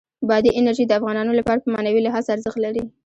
[0.29, 2.83] بادي انرژي د افغانانو لپاره په معنوي لحاظ ارزښت لري.